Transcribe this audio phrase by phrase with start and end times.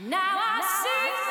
[0.00, 1.27] Now I see.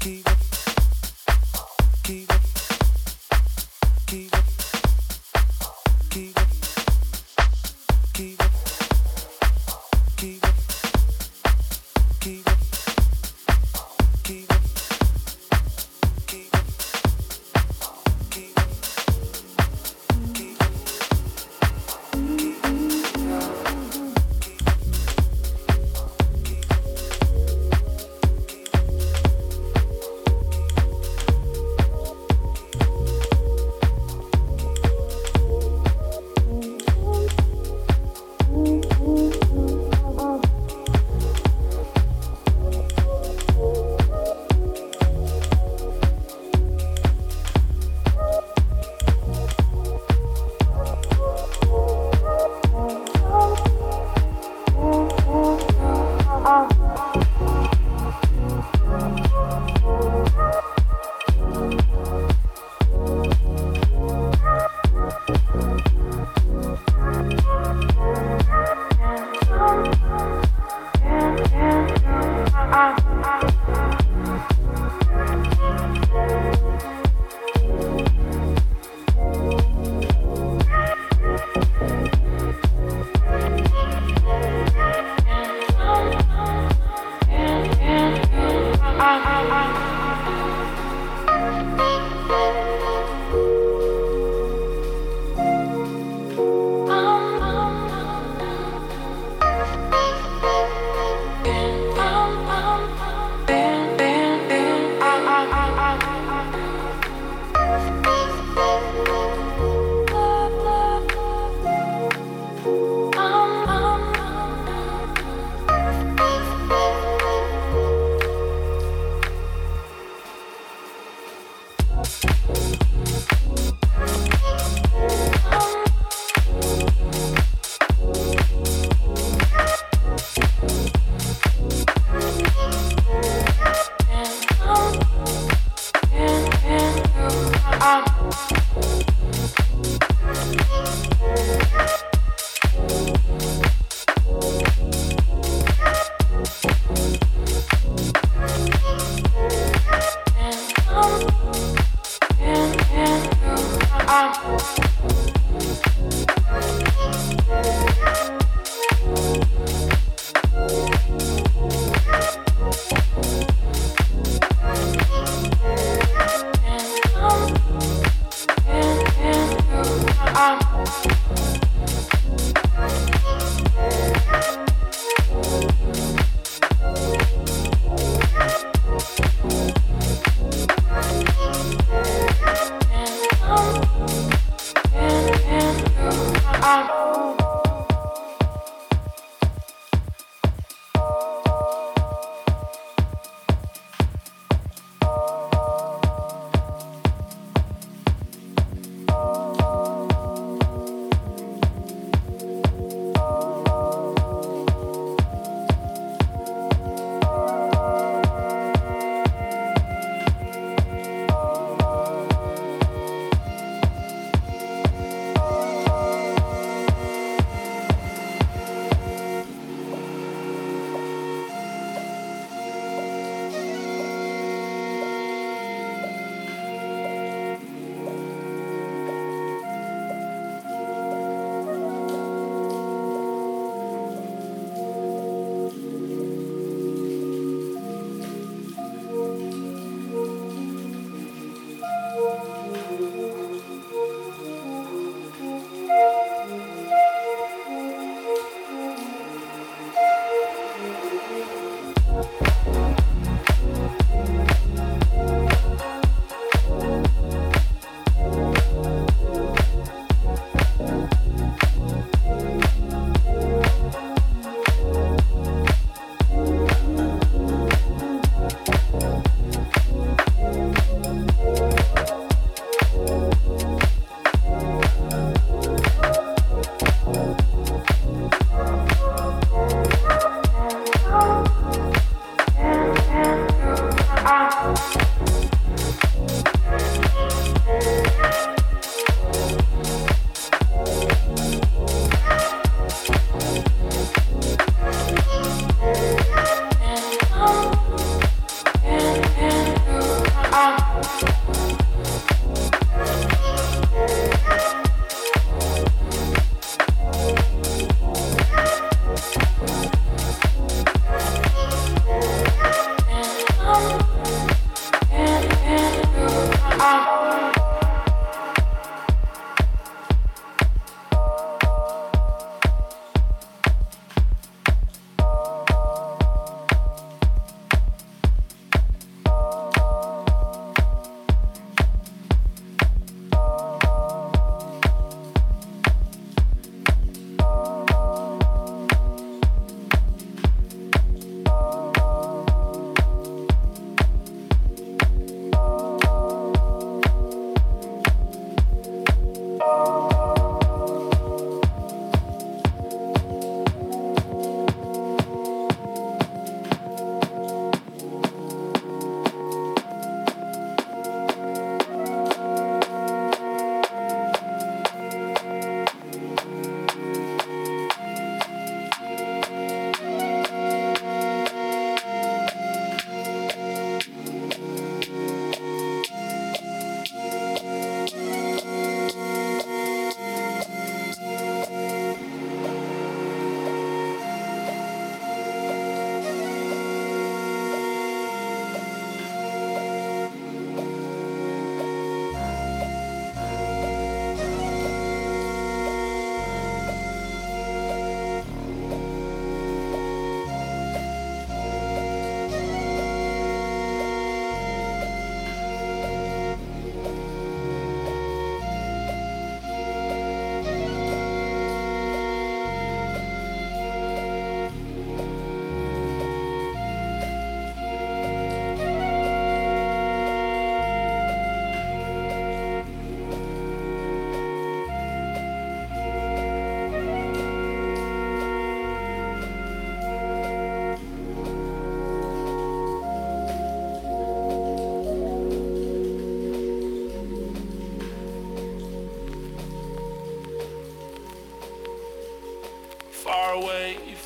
[0.00, 0.37] keep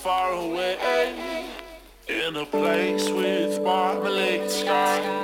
[0.02, 1.46] far away.
[2.08, 5.21] In a place with marmalade skies.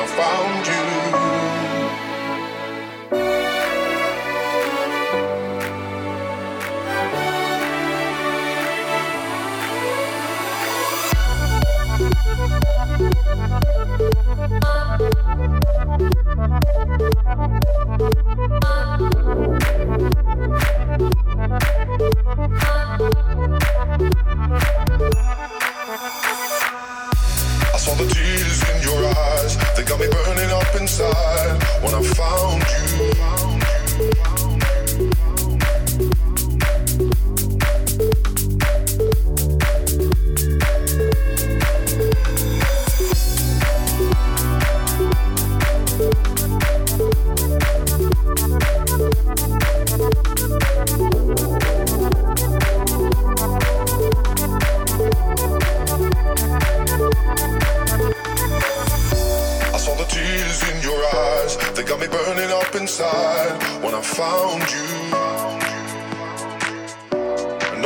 [0.00, 0.77] I found you.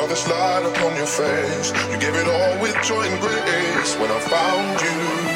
[0.03, 1.71] another slide upon your face.
[1.93, 5.32] You gave it all with joy and grace when I found you.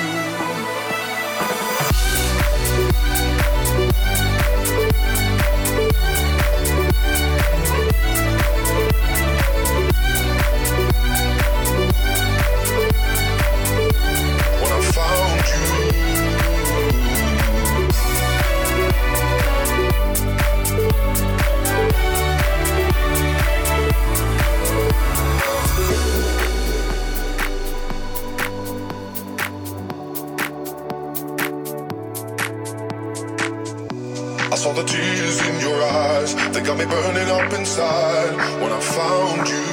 [36.79, 39.67] me burning up inside when I found you.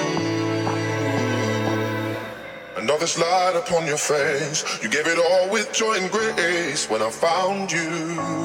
[2.82, 4.64] Another slide upon your face.
[4.82, 8.43] You gave it all with joy and grace when I found you.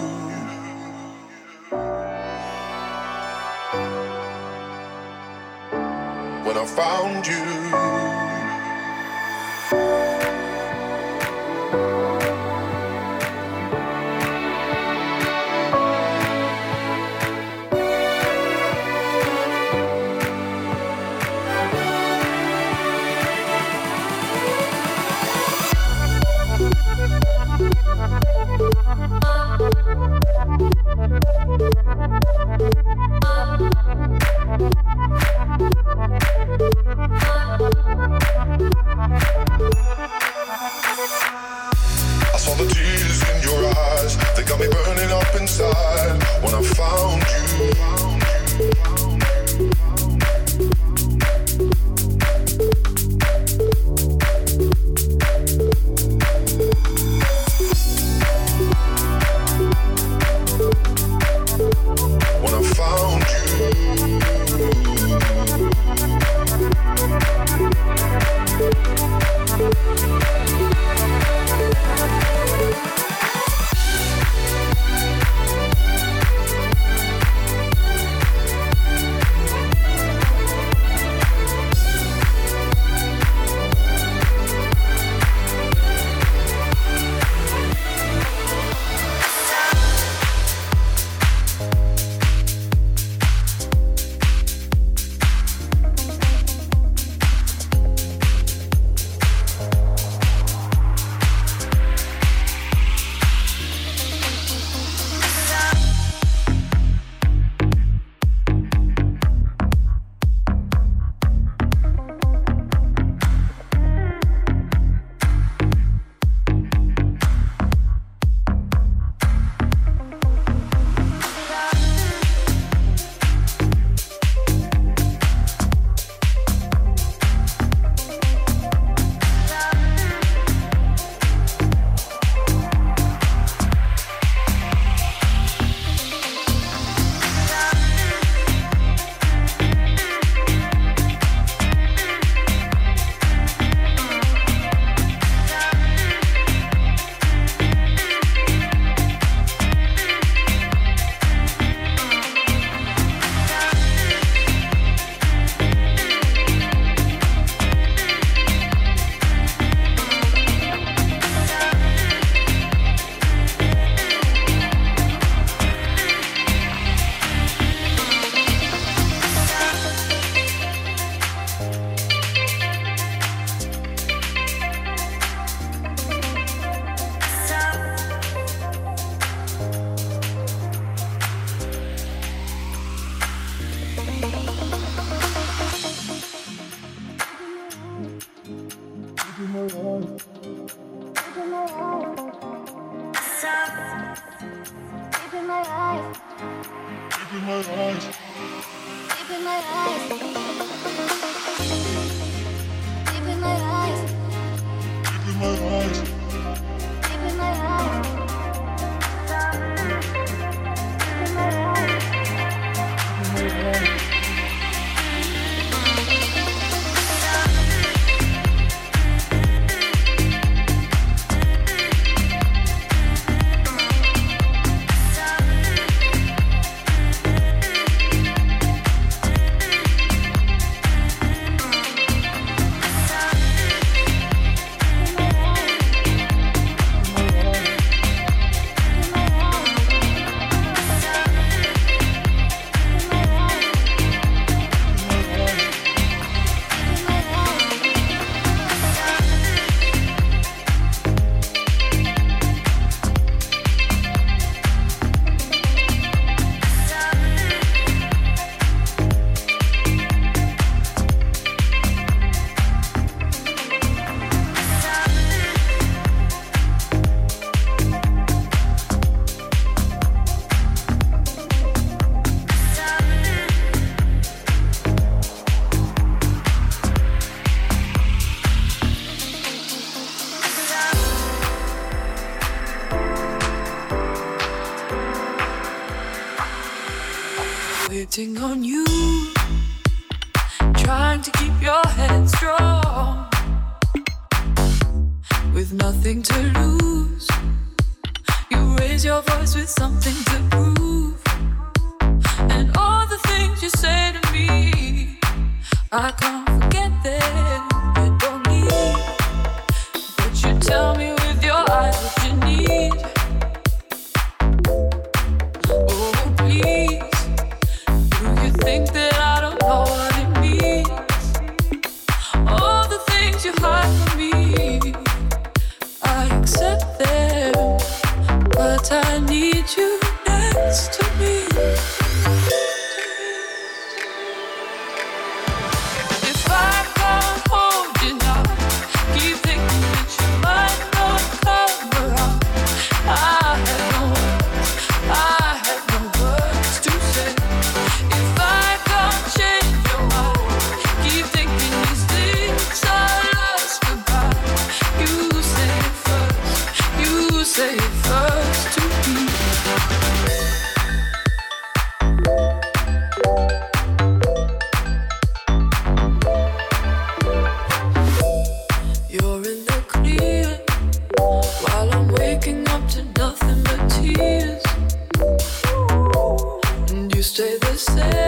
[377.79, 378.28] Change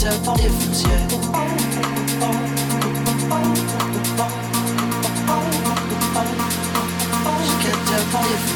[0.00, 0.86] tellement défoncé.
[7.62, 8.49] J'ai tellement défoncé.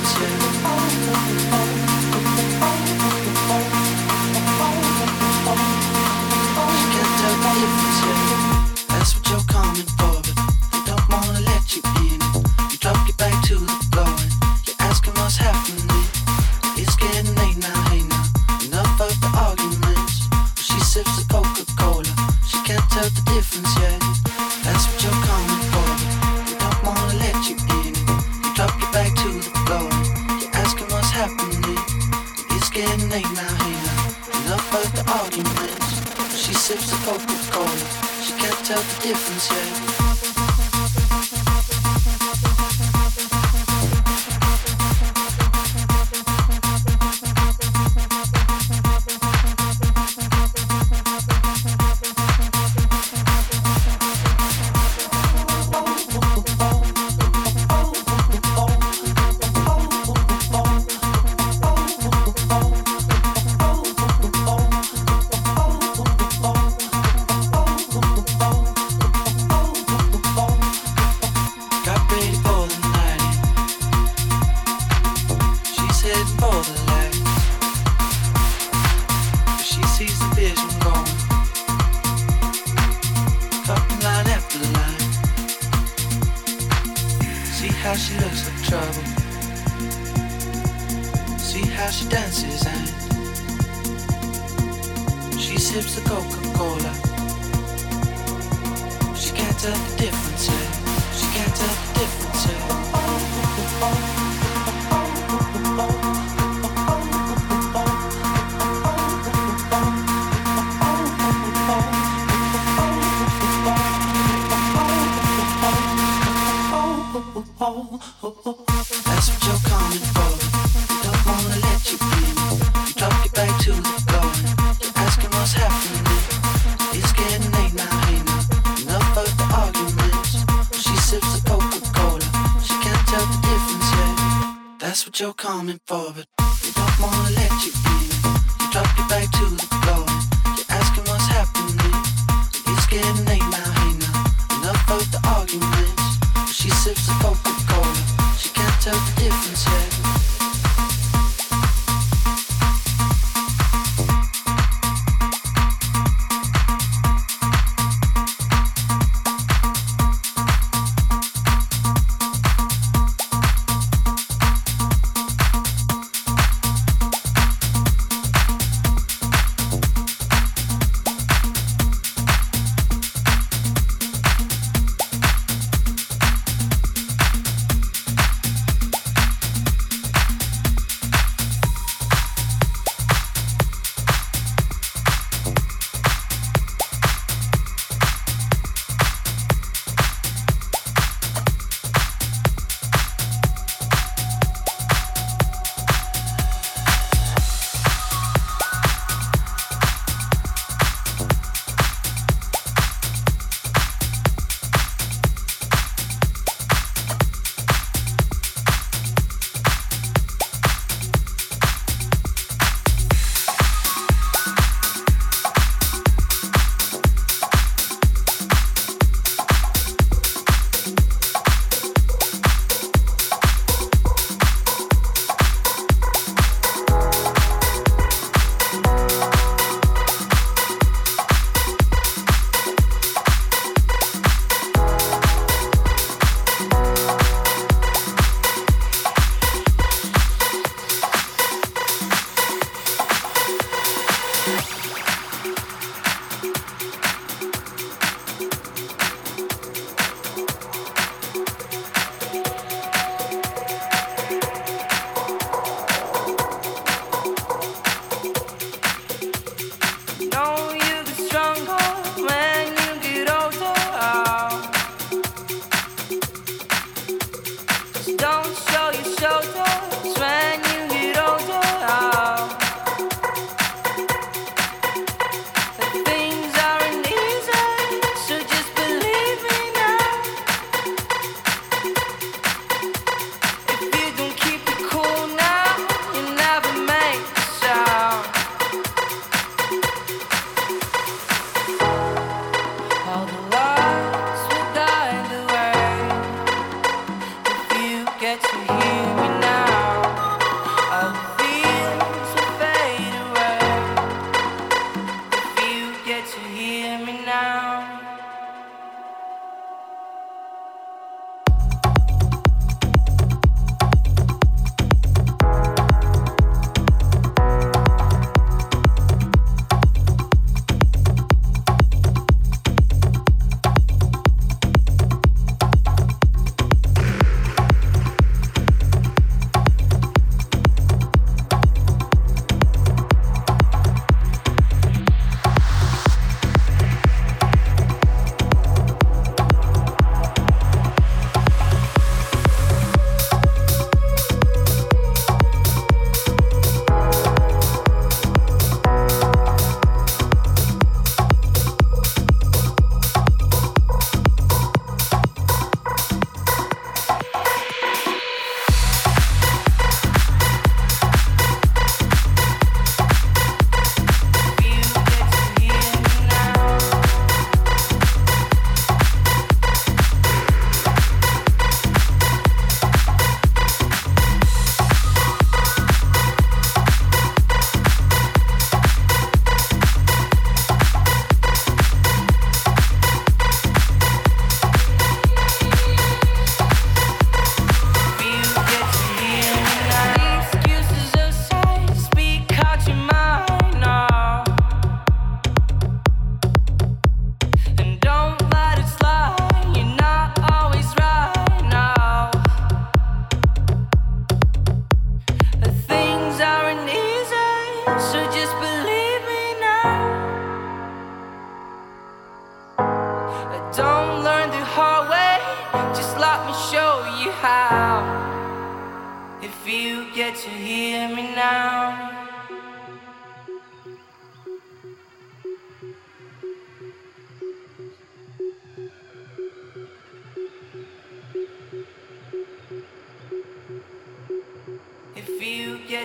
[135.59, 136.24] coming for, but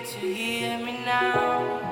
[0.02, 1.89] If